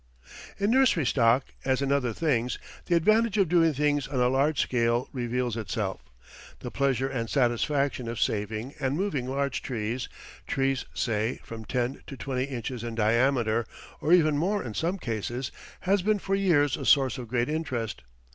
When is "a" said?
4.19-4.29, 16.77-16.85